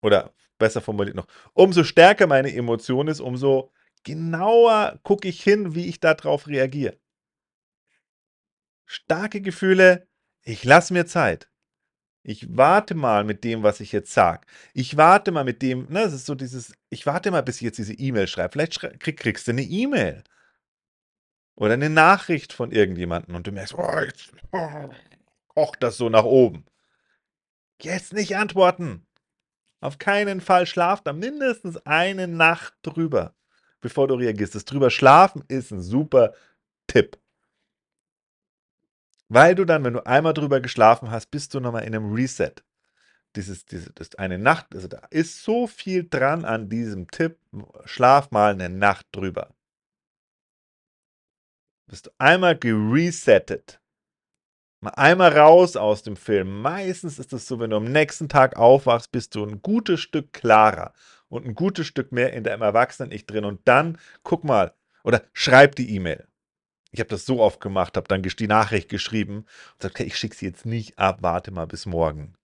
oder 0.02 0.32
besser 0.58 0.80
formuliert 0.80 1.16
noch, 1.16 1.26
umso 1.54 1.82
stärker 1.82 2.26
meine 2.26 2.54
Emotion 2.54 3.08
ist, 3.08 3.20
umso 3.20 3.72
genauer 4.04 4.98
gucke 5.02 5.28
ich 5.28 5.42
hin, 5.42 5.74
wie 5.74 5.88
ich 5.88 6.00
darauf 6.00 6.46
reagiere. 6.46 6.98
Starke 8.86 9.40
Gefühle, 9.40 10.06
ich 10.42 10.64
lasse 10.64 10.92
mir 10.92 11.06
Zeit. 11.06 11.48
Ich 12.24 12.56
warte 12.56 12.94
mal 12.94 13.24
mit 13.24 13.42
dem, 13.42 13.62
was 13.62 13.80
ich 13.80 13.90
jetzt 13.90 14.12
sage. 14.12 14.46
Ich 14.74 14.96
warte 14.96 15.32
mal 15.32 15.44
mit 15.44 15.60
dem, 15.60 15.86
ne, 15.88 16.02
es 16.02 16.12
ist 16.12 16.26
so 16.26 16.34
dieses, 16.34 16.72
ich 16.88 17.04
warte 17.04 17.30
mal, 17.30 17.42
bis 17.42 17.56
ich 17.56 17.62
jetzt 17.62 17.78
diese 17.78 17.94
E-Mail 17.94 18.28
schreibe. 18.28 18.52
Vielleicht 18.52 18.74
schrei 18.74 18.90
krieg, 18.90 19.18
kriegst 19.18 19.48
du 19.48 19.52
eine 19.52 19.62
E-Mail. 19.62 20.22
Oder 21.56 21.74
eine 21.74 21.90
Nachricht 21.90 22.52
von 22.52 22.70
irgendjemandem 22.70 23.34
und 23.34 23.46
du 23.46 23.52
merkst, 23.52 23.74
oh, 23.74 23.98
jetzt 24.00 24.32
oh, 24.52 24.90
kocht 25.48 25.82
das 25.82 25.96
so 25.96 26.08
nach 26.08 26.24
oben. 26.24 26.64
Jetzt 27.80 28.12
nicht 28.12 28.36
antworten. 28.36 29.06
Auf 29.80 29.98
keinen 29.98 30.40
Fall 30.40 30.66
schlaf 30.66 31.02
da 31.02 31.12
mindestens 31.12 31.76
eine 31.78 32.28
Nacht 32.28 32.74
drüber, 32.82 33.34
bevor 33.82 34.08
du 34.08 34.14
reagierst. 34.14 34.54
Das 34.54 34.64
drüber 34.64 34.88
schlafen 34.88 35.44
ist 35.48 35.70
ein 35.70 35.82
super 35.82 36.32
Tipp. 36.86 37.18
Weil 39.28 39.54
du 39.54 39.64
dann, 39.64 39.84
wenn 39.84 39.94
du 39.94 40.06
einmal 40.06 40.32
drüber 40.32 40.60
geschlafen 40.60 41.10
hast, 41.10 41.30
bist 41.30 41.52
du 41.52 41.60
nochmal 41.60 41.84
in 41.84 41.94
einem 41.94 42.12
Reset. 42.12 42.54
Dieses, 43.36 43.64
diese, 43.64 43.90
das 43.92 44.14
eine 44.16 44.38
Nacht, 44.38 44.74
also 44.74 44.88
da 44.88 45.00
ist 45.10 45.42
so 45.42 45.66
viel 45.66 46.06
dran 46.08 46.44
an 46.44 46.68
diesem 46.68 47.10
Tipp. 47.10 47.38
Schlaf 47.84 48.30
mal 48.30 48.52
eine 48.52 48.68
Nacht 48.68 49.06
drüber. 49.12 49.54
Bist 51.86 52.06
du 52.06 52.10
einmal 52.18 52.58
geresettet. 52.58 53.80
Mal 54.80 54.90
einmal 54.90 55.38
raus 55.38 55.76
aus 55.76 56.02
dem 56.02 56.16
Film. 56.16 56.60
Meistens 56.60 57.18
ist 57.18 57.32
es 57.32 57.46
so, 57.46 57.58
wenn 57.58 57.70
du 57.70 57.76
am 57.76 57.84
nächsten 57.84 58.28
Tag 58.28 58.56
aufwachst, 58.56 59.12
bist 59.12 59.34
du 59.34 59.44
ein 59.44 59.62
gutes 59.62 60.00
Stück 60.00 60.32
klarer 60.32 60.92
und 61.32 61.46
ein 61.46 61.54
gutes 61.54 61.86
Stück 61.86 62.12
mehr 62.12 62.34
in 62.34 62.44
deinem 62.44 62.62
Erwachsenen-Ich 62.62 63.26
drin. 63.26 63.44
Und 63.44 63.66
dann 63.66 63.98
guck 64.22 64.44
mal 64.44 64.74
oder 65.02 65.22
schreib 65.32 65.74
die 65.76 65.94
E-Mail. 65.94 66.28
Ich 66.92 67.00
habe 67.00 67.08
das 67.08 67.24
so 67.24 67.40
oft 67.40 67.58
gemacht, 67.58 67.96
habe 67.96 68.06
dann 68.06 68.22
die 68.22 68.46
Nachricht 68.46 68.90
geschrieben 68.90 69.38
und 69.38 69.78
gesagt, 69.78 69.94
okay, 69.94 70.04
ich 70.04 70.16
schicke 70.16 70.36
sie 70.36 70.46
jetzt 70.46 70.66
nicht 70.66 70.98
ab, 70.98 71.18
warte 71.22 71.50
mal 71.50 71.66
bis 71.66 71.86
morgen. 71.86 72.34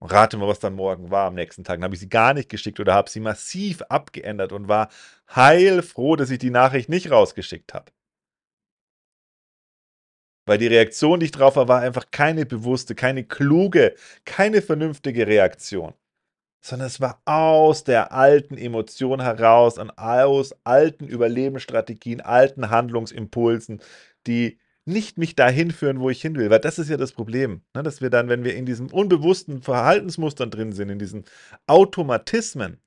Und 0.00 0.10
rate 0.10 0.36
mal, 0.36 0.48
was 0.48 0.58
dann 0.58 0.74
morgen 0.74 1.10
war 1.10 1.28
am 1.28 1.34
nächsten 1.34 1.62
Tag. 1.62 1.76
Dann 1.76 1.84
habe 1.84 1.94
ich 1.94 2.00
sie 2.00 2.08
gar 2.08 2.34
nicht 2.34 2.48
geschickt 2.48 2.80
oder 2.80 2.94
habe 2.94 3.08
sie 3.08 3.20
massiv 3.20 3.82
abgeändert 3.82 4.50
und 4.50 4.66
war 4.66 4.88
heilfroh, 5.34 6.16
dass 6.16 6.30
ich 6.30 6.38
die 6.38 6.50
Nachricht 6.50 6.88
nicht 6.88 7.10
rausgeschickt 7.12 7.72
habe. 7.72 7.92
Weil 10.46 10.58
die 10.58 10.66
Reaktion, 10.66 11.20
die 11.20 11.26
ich 11.26 11.32
drauf 11.32 11.54
war, 11.54 11.68
war 11.68 11.82
einfach 11.82 12.10
keine 12.10 12.46
bewusste, 12.46 12.96
keine 12.96 13.24
kluge, 13.24 13.94
keine 14.24 14.60
vernünftige 14.62 15.28
Reaktion 15.28 15.94
sondern 16.60 16.88
es 16.88 17.00
war 17.00 17.20
aus 17.24 17.84
der 17.84 18.12
alten 18.12 18.56
Emotion 18.56 19.20
heraus 19.20 19.78
und 19.78 19.90
aus 19.98 20.54
alten 20.64 21.06
Überlebensstrategien, 21.06 22.20
alten 22.20 22.70
Handlungsimpulsen, 22.70 23.80
die 24.26 24.58
nicht 24.84 25.18
mich 25.18 25.34
dahin 25.36 25.70
führen, 25.70 26.00
wo 26.00 26.10
ich 26.10 26.20
hin 26.20 26.36
will. 26.36 26.50
Weil 26.50 26.60
das 26.60 26.78
ist 26.78 26.90
ja 26.90 26.96
das 26.96 27.12
Problem, 27.12 27.62
ne? 27.74 27.82
dass 27.82 28.00
wir 28.00 28.10
dann, 28.10 28.28
wenn 28.28 28.44
wir 28.44 28.54
in 28.54 28.66
diesen 28.66 28.90
unbewussten 28.90 29.62
Verhaltensmustern 29.62 30.50
drin 30.50 30.72
sind, 30.72 30.90
in 30.90 30.98
diesen 30.98 31.24
Automatismen, 31.66 32.78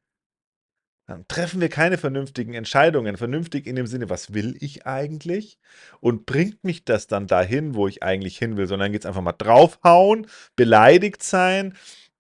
dann 1.06 1.28
treffen 1.28 1.60
wir 1.60 1.70
keine 1.70 1.98
vernünftigen 1.98 2.54
Entscheidungen. 2.54 3.18
Vernünftig 3.18 3.68
in 3.68 3.76
dem 3.76 3.88
Sinne, 3.88 4.10
was 4.10 4.34
will 4.34 4.56
ich 4.62 4.86
eigentlich? 4.86 5.60
Und 6.00 6.26
bringt 6.26 6.64
mich 6.64 6.86
das 6.86 7.08
dann 7.08 7.28
dahin, 7.28 7.76
wo 7.76 7.88
ich 7.88 8.04
eigentlich 8.04 8.38
hin 8.38 8.56
will? 8.56 8.68
Sondern 8.68 8.92
geht 8.92 9.02
es 9.02 9.06
einfach 9.06 9.22
mal 9.22 9.34
draufhauen, 9.34 10.28
beleidigt 10.56 11.22
sein, 11.22 11.76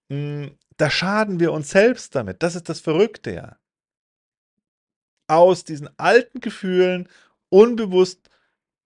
hm, 0.10 0.52
da 0.78 0.90
schaden 0.90 1.40
wir 1.40 1.52
uns 1.52 1.70
selbst 1.70 2.16
damit. 2.16 2.44
Das 2.44 2.56
ist 2.56 2.70
das 2.70 2.80
Verrückte 2.80 3.32
ja. 3.32 3.58
Aus 5.28 5.64
diesen 5.64 5.90
alten 5.98 6.40
Gefühlen 6.42 7.10
unbewusst 7.50 8.30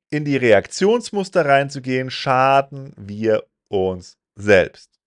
in 0.09 0.23
die 0.23 0.37
Reaktionsmuster 0.37 1.45
reinzugehen, 1.45 2.09
schaden 2.09 2.93
wir 2.95 3.45
uns 3.67 4.17
selbst. 4.35 4.99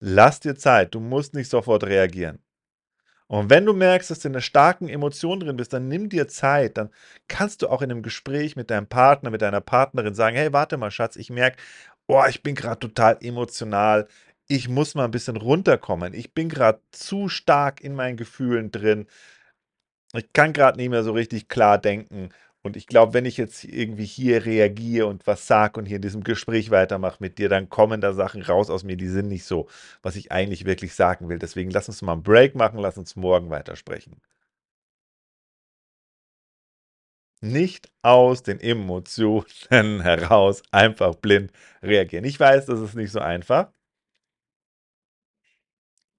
Lass 0.00 0.40
dir 0.40 0.54
Zeit, 0.56 0.94
du 0.94 1.00
musst 1.00 1.34
nicht 1.34 1.50
sofort 1.50 1.84
reagieren. 1.84 2.44
Und 3.26 3.48
wenn 3.50 3.64
du 3.64 3.72
merkst, 3.72 4.10
dass 4.10 4.20
du 4.20 4.28
in 4.28 4.34
einer 4.34 4.42
starken 4.42 4.88
Emotion 4.88 5.40
drin 5.40 5.56
bist, 5.56 5.72
dann 5.72 5.88
nimm 5.88 6.08
dir 6.08 6.28
Zeit. 6.28 6.76
Dann 6.76 6.90
kannst 7.26 7.62
du 7.62 7.68
auch 7.68 7.80
in 7.82 7.90
einem 7.90 8.02
Gespräch 8.02 8.54
mit 8.54 8.70
deinem 8.70 8.86
Partner, 8.86 9.30
mit 9.30 9.42
deiner 9.42 9.62
Partnerin 9.62 10.14
sagen: 10.14 10.36
Hey, 10.36 10.52
warte 10.52 10.76
mal, 10.76 10.90
Schatz, 10.90 11.16
ich 11.16 11.30
merke, 11.30 11.56
oh, 12.06 12.22
ich 12.28 12.42
bin 12.42 12.54
gerade 12.54 12.78
total 12.78 13.16
emotional 13.22 14.08
ich 14.48 14.68
muss 14.68 14.94
mal 14.94 15.04
ein 15.04 15.10
bisschen 15.10 15.36
runterkommen. 15.36 16.14
Ich 16.14 16.34
bin 16.34 16.48
gerade 16.48 16.80
zu 16.92 17.28
stark 17.28 17.80
in 17.80 17.94
meinen 17.94 18.16
Gefühlen 18.16 18.70
drin. 18.70 19.06
Ich 20.14 20.32
kann 20.32 20.52
gerade 20.52 20.78
nicht 20.78 20.88
mehr 20.90 21.02
so 21.04 21.12
richtig 21.12 21.48
klar 21.48 21.78
denken. 21.78 22.30
Und 22.62 22.76
ich 22.76 22.86
glaube, 22.86 23.12
wenn 23.14 23.26
ich 23.26 23.36
jetzt 23.36 23.64
irgendwie 23.64 24.06
hier 24.06 24.46
reagiere 24.46 25.06
und 25.06 25.26
was 25.26 25.46
sage 25.46 25.78
und 25.78 25.86
hier 25.86 25.96
in 25.96 26.02
diesem 26.02 26.24
Gespräch 26.24 26.70
weitermache 26.70 27.18
mit 27.20 27.38
dir, 27.38 27.48
dann 27.50 27.68
kommen 27.68 28.00
da 28.00 28.12
Sachen 28.14 28.40
raus 28.42 28.70
aus 28.70 28.84
mir, 28.84 28.96
die 28.96 29.08
sind 29.08 29.28
nicht 29.28 29.44
so, 29.44 29.68
was 30.02 30.16
ich 30.16 30.32
eigentlich 30.32 30.64
wirklich 30.64 30.94
sagen 30.94 31.28
will. 31.28 31.38
Deswegen 31.38 31.70
lass 31.70 31.88
uns 31.88 32.00
mal 32.02 32.12
einen 32.14 32.22
Break 32.22 32.54
machen, 32.54 32.78
lass 32.78 32.96
uns 32.96 33.16
morgen 33.16 33.50
weitersprechen. 33.50 34.20
Nicht 37.42 37.90
aus 38.02 38.42
den 38.42 38.58
Emotionen 38.58 39.46
heraus 40.02 40.62
einfach 40.72 41.14
blind 41.14 41.52
reagieren. 41.82 42.24
Ich 42.24 42.40
weiß, 42.40 42.66
das 42.66 42.80
ist 42.80 42.94
nicht 42.94 43.12
so 43.12 43.20
einfach. 43.20 43.70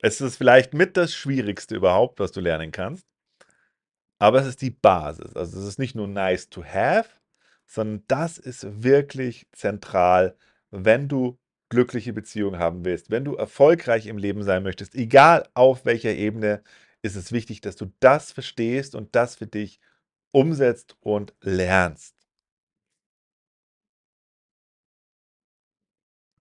Es 0.05 0.21
ist 0.21 0.38
vielleicht 0.38 0.75
mit 0.75 0.97
das 0.97 1.15
Schwierigste 1.15 1.75
überhaupt, 1.75 2.19
was 2.19 2.31
du 2.31 2.39
lernen 2.39 2.71
kannst. 2.71 3.07
Aber 4.19 4.39
es 4.39 4.45
ist 4.45 4.62
die 4.62 4.69
Basis. 4.69 5.35
Also 5.35 5.59
es 5.59 5.65
ist 5.65 5.79
nicht 5.79 5.95
nur 5.95 6.07
nice 6.07 6.47
to 6.47 6.63
have, 6.63 7.09
sondern 7.65 8.03
das 8.07 8.38
ist 8.38 8.83
wirklich 8.83 9.47
zentral, 9.51 10.38
wenn 10.69 11.07
du 11.07 11.39
glückliche 11.69 12.13
Beziehungen 12.13 12.59
haben 12.59 12.85
willst, 12.85 13.09
wenn 13.09 13.25
du 13.25 13.33
erfolgreich 13.33 14.05
im 14.05 14.19
Leben 14.19 14.43
sein 14.43 14.62
möchtest, 14.62 14.93
egal 14.93 15.50
auf 15.55 15.85
welcher 15.85 16.12
Ebene, 16.12 16.62
ist 17.01 17.15
es 17.15 17.31
wichtig, 17.31 17.62
dass 17.62 17.75
du 17.75 17.91
das 18.00 18.31
verstehst 18.31 18.93
und 18.93 19.15
das 19.15 19.35
für 19.35 19.47
dich 19.47 19.79
umsetzt 20.29 20.97
und 21.00 21.33
lernst. 21.41 22.14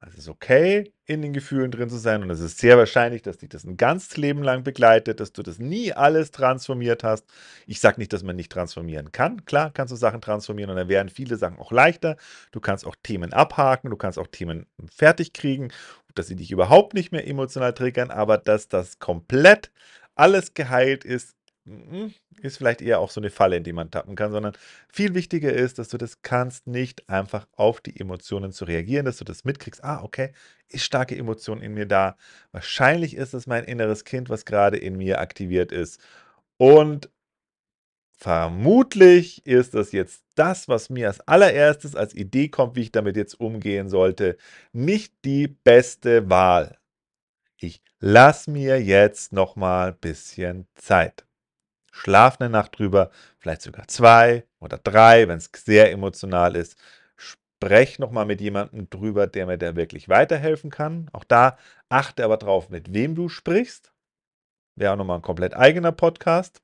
Es 0.06 0.18
ist 0.18 0.28
okay, 0.28 0.92
in 1.06 1.22
den 1.22 1.32
Gefühlen 1.32 1.70
drin 1.70 1.88
zu 1.88 1.96
sein 1.96 2.22
und 2.22 2.30
es 2.30 2.40
ist 2.40 2.58
sehr 2.58 2.76
wahrscheinlich, 2.76 3.22
dass 3.22 3.38
dich 3.38 3.48
das 3.48 3.64
ein 3.64 3.76
ganzes 3.76 4.16
Leben 4.16 4.42
lang 4.42 4.62
begleitet, 4.62 5.20
dass 5.20 5.32
du 5.32 5.42
das 5.42 5.58
nie 5.58 5.92
alles 5.92 6.30
transformiert 6.30 7.04
hast. 7.04 7.24
Ich 7.66 7.80
sage 7.80 7.98
nicht, 7.98 8.12
dass 8.12 8.22
man 8.22 8.36
nicht 8.36 8.52
transformieren 8.52 9.12
kann. 9.12 9.44
Klar 9.44 9.70
kannst 9.72 9.92
du 9.92 9.96
Sachen 9.96 10.20
transformieren 10.20 10.70
und 10.70 10.76
dann 10.76 10.88
werden 10.88 11.08
viele 11.08 11.36
Sachen 11.36 11.58
auch 11.58 11.72
leichter. 11.72 12.16
Du 12.52 12.60
kannst 12.60 12.86
auch 12.86 12.96
Themen 13.02 13.32
abhaken, 13.32 13.90
du 13.90 13.96
kannst 13.96 14.18
auch 14.18 14.26
Themen 14.26 14.66
fertig 14.90 15.32
kriegen, 15.32 15.70
dass 16.14 16.26
sie 16.26 16.36
dich 16.36 16.50
überhaupt 16.50 16.94
nicht 16.94 17.12
mehr 17.12 17.26
emotional 17.26 17.72
triggern, 17.72 18.10
aber 18.10 18.38
dass 18.38 18.68
das 18.68 18.98
komplett 18.98 19.70
alles 20.14 20.54
geheilt 20.54 21.04
ist, 21.04 21.34
ist 22.42 22.58
vielleicht 22.58 22.82
eher 22.82 22.98
auch 22.98 23.10
so 23.10 23.20
eine 23.20 23.30
Falle, 23.30 23.56
in 23.56 23.64
die 23.64 23.72
man 23.72 23.90
tappen 23.90 24.16
kann, 24.16 24.32
sondern 24.32 24.54
viel 24.92 25.14
wichtiger 25.14 25.52
ist, 25.52 25.78
dass 25.78 25.88
du 25.88 25.96
das 25.96 26.20
kannst, 26.20 26.66
nicht 26.66 27.08
einfach 27.08 27.46
auf 27.52 27.80
die 27.80 27.98
Emotionen 27.98 28.52
zu 28.52 28.66
reagieren, 28.66 29.06
dass 29.06 29.16
du 29.16 29.24
das 29.24 29.44
mitkriegst. 29.44 29.82
Ah, 29.82 30.02
okay, 30.02 30.32
ist 30.68 30.84
starke 30.84 31.16
Emotion 31.16 31.62
in 31.62 31.72
mir 31.72 31.86
da. 31.86 32.16
Wahrscheinlich 32.52 33.16
ist 33.16 33.32
es 33.32 33.46
mein 33.46 33.64
inneres 33.64 34.04
Kind, 34.04 34.28
was 34.28 34.44
gerade 34.44 34.76
in 34.76 34.96
mir 34.96 35.20
aktiviert 35.20 35.72
ist. 35.72 36.00
Und 36.58 37.10
vermutlich 38.18 39.46
ist 39.46 39.74
das 39.74 39.92
jetzt 39.92 40.22
das, 40.34 40.68
was 40.68 40.90
mir 40.90 41.08
als 41.08 41.20
allererstes 41.20 41.96
als 41.96 42.14
Idee 42.14 42.48
kommt, 42.48 42.76
wie 42.76 42.82
ich 42.82 42.92
damit 42.92 43.16
jetzt 43.16 43.40
umgehen 43.40 43.88
sollte, 43.88 44.36
nicht 44.72 45.14
die 45.24 45.48
beste 45.48 46.28
Wahl. 46.28 46.78
Ich 47.58 47.82
lasse 48.00 48.50
mir 48.50 48.82
jetzt 48.82 49.32
noch 49.32 49.56
mal 49.56 49.88
ein 49.92 49.98
bisschen 49.98 50.66
Zeit. 50.74 51.24
Schlaf 51.94 52.40
eine 52.40 52.50
Nacht 52.50 52.78
drüber, 52.78 53.10
vielleicht 53.38 53.62
sogar 53.62 53.86
zwei 53.86 54.44
oder 54.58 54.78
drei, 54.78 55.28
wenn 55.28 55.38
es 55.38 55.48
sehr 55.54 55.92
emotional 55.92 56.56
ist. 56.56 56.76
Sprech 57.16 58.00
nochmal 58.00 58.26
mit 58.26 58.40
jemandem 58.40 58.90
drüber, 58.90 59.28
der 59.28 59.46
mir 59.46 59.58
da 59.58 59.76
wirklich 59.76 60.08
weiterhelfen 60.08 60.70
kann. 60.70 61.08
Auch 61.12 61.22
da 61.22 61.56
achte 61.88 62.24
aber 62.24 62.36
drauf, 62.36 62.68
mit 62.68 62.92
wem 62.92 63.14
du 63.14 63.28
sprichst. 63.28 63.92
Wäre 64.74 64.92
auch 64.92 64.96
nochmal 64.96 65.18
ein 65.18 65.22
komplett 65.22 65.54
eigener 65.56 65.92
Podcast. 65.92 66.62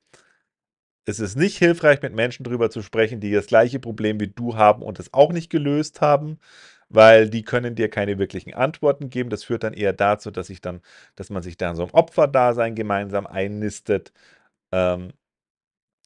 Es 1.07 1.21
ist 1.21 1.37
nicht 1.37 1.59
hilfreich, 1.59 2.03
mit 2.03 2.13
Menschen 2.15 2.43
drüber 2.43 2.69
zu 2.71 2.83
sprechen, 2.83 3.21
die 3.21 3.31
das 3.31 3.47
gleiche 3.47 3.79
Problem 3.79 4.19
wie 4.19 4.29
du 4.29 4.57
haben 4.57 4.83
und 4.83 4.99
es 4.99 5.15
auch 5.15 5.33
nicht 5.33 5.49
gelöst 5.49 6.01
haben, 6.01 6.41
weil 6.89 7.31
die 7.31 7.45
können 7.45 7.77
dir 7.77 7.89
keine 7.89 8.19
wirklichen 8.19 8.53
Antworten 8.55 9.11
geben. 9.11 9.31
Das 9.31 9.45
führt 9.45 9.63
dann 9.63 9.75
eher 9.75 9.93
dazu, 9.93 10.33
dass 10.33 10.51
ich 10.51 10.61
dann, 10.61 10.81
dass 11.15 11.31
man 11.31 11.43
sich 11.45 11.57
dann 11.57 11.77
so 11.77 11.85
ein 11.85 11.91
Opferdasein 11.93 12.75
gemeinsam 12.75 13.27
einnistet. 13.29 14.13
Ähm, 14.73 15.13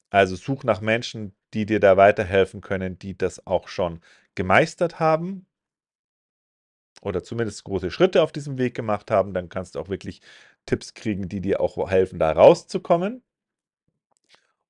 also 0.09 0.35
such 0.35 0.63
nach 0.63 0.81
Menschen, 0.81 1.35
die 1.53 1.65
dir 1.65 1.79
da 1.79 1.97
weiterhelfen 1.97 2.61
können, 2.61 2.99
die 2.99 3.17
das 3.17 3.45
auch 3.47 3.67
schon 3.67 4.01
gemeistert 4.35 4.99
haben 4.99 5.45
oder 7.01 7.23
zumindest 7.23 7.63
große 7.63 7.89
Schritte 7.91 8.21
auf 8.23 8.31
diesem 8.33 8.57
Weg 8.57 8.75
gemacht 8.75 9.11
haben. 9.11 9.33
Dann 9.33 9.47
kannst 9.49 9.75
du 9.75 9.79
auch 9.79 9.89
wirklich 9.89 10.21
Tipps 10.65 10.93
kriegen, 10.93 11.29
die 11.29 11.39
dir 11.41 11.61
auch 11.61 11.89
helfen, 11.89 12.19
da 12.19 12.31
rauszukommen. 12.31 13.23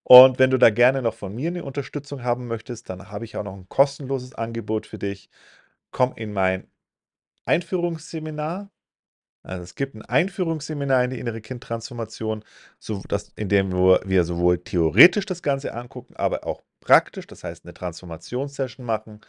Und 0.03 0.37
wenn 0.39 0.51
du 0.51 0.57
da 0.59 0.69
gerne 0.69 1.01
noch 1.01 1.15
von 1.15 1.33
mir 1.33 1.47
eine 1.49 1.63
Unterstützung 1.63 2.23
haben 2.23 2.47
möchtest, 2.47 2.89
dann 2.89 3.09
habe 3.09 3.25
ich 3.25 3.37
auch 3.37 3.43
noch 3.43 3.55
ein 3.55 3.67
kostenloses 3.69 4.35
Angebot 4.35 4.85
für 4.85 4.99
dich. 4.99 5.29
Komm 5.91 6.13
in 6.15 6.33
mein 6.33 6.67
Einführungsseminar. 7.45 8.71
Also 9.45 9.63
es 9.63 9.75
gibt 9.75 9.95
ein 9.95 10.01
Einführungsseminar 10.03 11.03
in 11.03 11.09
die 11.11 11.19
innere 11.19 11.41
Kindtransformation, 11.41 12.43
so 12.79 13.01
das, 13.07 13.31
in 13.35 13.49
dem 13.49 13.71
wir 13.73 14.23
sowohl 14.23 14.59
theoretisch 14.63 15.25
das 15.25 15.41
Ganze 15.43 15.73
angucken, 15.73 16.15
aber 16.15 16.45
auch 16.45 16.61
praktisch, 16.81 17.27
das 17.27 17.43
heißt 17.43 17.65
eine 17.65 17.73
Transformationssession 17.73 18.85
machen. 18.85 19.21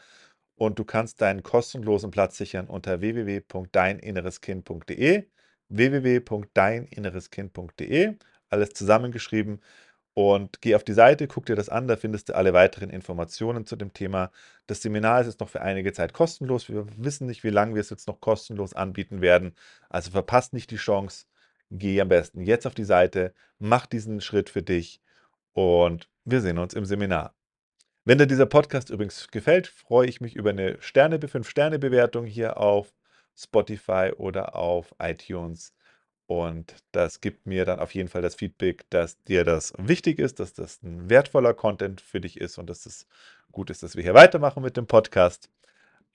Und 0.57 0.79
du 0.79 0.85
kannst 0.85 1.21
deinen 1.21 1.43
kostenlosen 1.43 2.11
Platz 2.11 2.37
sichern 2.39 2.67
unter 2.69 3.01
www.deininnereskind.de 3.01 5.25
www.deininnereskind.de 5.69 8.15
alles 8.49 8.71
zusammengeschrieben 8.71 9.61
und 10.19 10.63
geh 10.63 10.75
auf 10.75 10.83
die 10.83 10.95
Seite, 10.95 11.29
guck 11.29 11.45
dir 11.45 11.57
das 11.57 11.69
an, 11.69 11.89
da 11.89 11.97
findest 11.97 12.31
du 12.31 12.35
alle 12.35 12.55
weiteren 12.55 12.89
Informationen 12.89 13.67
zu 13.67 13.77
dem 13.77 13.93
Thema. 13.93 14.31
Das 14.67 14.81
Seminar 14.81 15.21
ist 15.21 15.27
jetzt 15.27 15.41
noch 15.41 15.51
für 15.51 15.61
einige 15.61 15.93
Zeit 15.93 16.15
kostenlos. 16.15 16.71
Wir 16.71 16.87
wissen 16.97 17.27
nicht, 17.27 17.45
wie 17.45 17.51
lange 17.51 17.75
wir 17.75 17.83
es 17.83 17.91
jetzt 17.91 18.09
noch 18.09 18.19
kostenlos 18.23 18.73
anbieten 18.73 19.21
werden. 19.21 19.55
Also 19.91 20.11
verpasst 20.11 20.55
nicht 20.55 20.71
die 20.71 20.77
Chance. 20.77 21.27
Geh 21.71 22.01
am 22.01 22.09
besten 22.09 22.41
jetzt 22.41 22.67
auf 22.67 22.75
die 22.75 22.85
Seite, 22.85 23.35
mach 23.59 23.85
diesen 23.85 24.23
Schritt 24.23 24.49
für 24.49 24.63
dich 24.63 25.03
und 25.53 26.09
wir 26.25 26.41
sehen 26.41 26.57
uns 26.57 26.73
im 26.73 26.87
Seminar. 26.87 27.35
Wenn 28.07 28.17
dir 28.17 28.27
dieser 28.27 28.47
Podcast 28.47 28.89
übrigens 28.89 29.29
gefällt, 29.29 29.67
freue 29.67 30.09
ich 30.09 30.23
mich 30.23 30.35
über 30.35 30.49
eine 30.49 30.81
Sterne, 30.81 31.19
5-Sterne-Bewertung 31.19 32.25
hier 32.25 32.57
auf 32.57 32.95
Spotify 33.37 34.13
oder 34.17 34.57
auf 34.57 34.95
iTunes. 34.99 35.75
Und 36.27 36.75
das 36.93 37.21
gibt 37.21 37.47
mir 37.47 37.65
dann 37.65 37.79
auf 37.79 37.95
jeden 37.95 38.09
Fall 38.09 38.23
das 38.23 38.35
Feedback, 38.35 38.85
dass 38.91 39.23
dir 39.25 39.45
das 39.45 39.73
wichtig 39.79 40.19
ist, 40.19 40.41
dass 40.41 40.55
das 40.55 40.83
ein 40.83 41.09
wertvoller 41.09 41.55
Content 41.55 42.01
für 42.01 42.21
dich 42.21 42.41
ist 42.41 42.59
und 42.59 42.69
dass 42.69 42.85
es 42.87 43.07
gut 43.53 43.71
ist, 43.71 43.83
dass 43.83 43.95
wir 43.97 44.03
hier 44.03 44.15
weitermachen 44.15 44.63
mit 44.63 44.77
dem 44.77 44.87
Podcast. 44.87 45.51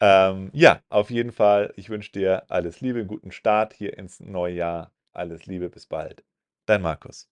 Ähm, 0.01 0.49
ja, 0.53 0.81
auf 0.89 1.11
jeden 1.11 1.31
Fall, 1.31 1.73
ich 1.77 1.89
wünsche 1.89 2.11
dir 2.11 2.43
alles 2.49 2.81
Liebe, 2.81 3.05
guten 3.05 3.31
Start 3.31 3.73
hier 3.73 3.97
ins 3.97 4.19
neue 4.19 4.55
Jahr. 4.55 4.91
Alles 5.13 5.45
Liebe, 5.45 5.69
bis 5.69 5.85
bald. 5.85 6.23
Dein 6.65 6.81
Markus. 6.81 7.29